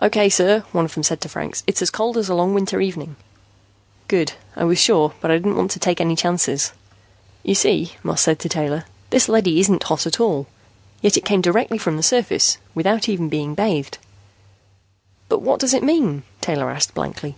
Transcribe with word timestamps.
"Okay, 0.00 0.30
sir," 0.30 0.60
one 0.72 0.86
of 0.86 0.94
them 0.94 1.02
said 1.02 1.20
to 1.20 1.28
Franks. 1.28 1.62
"It's 1.66 1.82
as 1.82 1.90
cold 1.90 2.16
as 2.16 2.30
a 2.30 2.34
long 2.34 2.54
winter 2.54 2.80
evening." 2.80 3.14
"Good. 4.08 4.32
I 4.56 4.64
was 4.64 4.78
sure, 4.78 5.12
but 5.20 5.30
I 5.30 5.34
didn't 5.36 5.54
want 5.58 5.70
to 5.72 5.78
take 5.78 6.00
any 6.00 6.16
chances." 6.16 6.72
"You 7.42 7.54
see," 7.54 7.92
Moss 8.02 8.22
said 8.22 8.38
to 8.38 8.48
Taylor, 8.48 8.86
"this 9.10 9.28
leady 9.28 9.60
isn't 9.60 9.82
hot 9.82 10.06
at 10.06 10.18
all. 10.18 10.46
Yet 11.02 11.18
it 11.18 11.26
came 11.26 11.42
directly 11.42 11.76
from 11.76 11.98
the 11.98 12.02
surface, 12.02 12.56
without 12.74 13.06
even 13.06 13.28
being 13.28 13.54
bathed." 13.54 13.98
"But 15.28 15.42
what 15.42 15.60
does 15.60 15.74
it 15.74 15.82
mean?" 15.82 16.22
Taylor 16.40 16.70
asked 16.70 16.94
blankly. 16.94 17.34